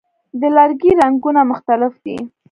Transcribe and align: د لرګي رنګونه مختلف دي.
د 0.39 0.41
لرګي 0.55 0.91
رنګونه 1.01 1.41
مختلف 1.51 1.93
دي. 2.03 2.17